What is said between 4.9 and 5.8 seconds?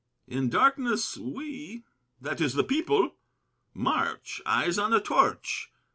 a torch.